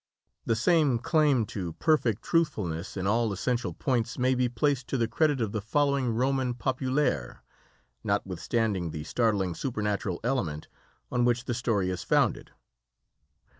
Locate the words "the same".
0.47-0.97